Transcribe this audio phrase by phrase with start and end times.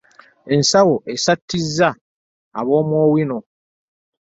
[0.55, 1.89] Ensawo essatizza
[2.59, 3.37] ab'omu owino.